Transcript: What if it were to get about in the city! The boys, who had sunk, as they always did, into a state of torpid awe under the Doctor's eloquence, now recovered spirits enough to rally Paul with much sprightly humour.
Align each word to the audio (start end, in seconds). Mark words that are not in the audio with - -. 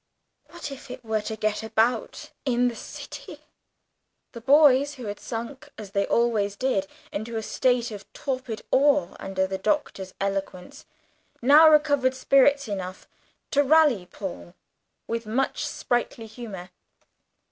What 0.49 0.71
if 0.71 0.89
it 0.89 1.05
were 1.05 1.21
to 1.21 1.35
get 1.35 1.61
about 1.61 2.31
in 2.43 2.69
the 2.69 2.75
city! 2.75 3.41
The 4.31 4.41
boys, 4.41 4.95
who 4.95 5.05
had 5.05 5.19
sunk, 5.19 5.69
as 5.77 5.91
they 5.91 6.07
always 6.07 6.55
did, 6.55 6.87
into 7.11 7.37
a 7.37 7.43
state 7.43 7.91
of 7.91 8.11
torpid 8.11 8.63
awe 8.71 9.15
under 9.19 9.45
the 9.45 9.59
Doctor's 9.59 10.15
eloquence, 10.19 10.87
now 11.39 11.69
recovered 11.69 12.15
spirits 12.15 12.67
enough 12.67 13.07
to 13.51 13.61
rally 13.63 14.07
Paul 14.07 14.55
with 15.05 15.27
much 15.27 15.67
sprightly 15.67 16.25
humour. 16.25 16.71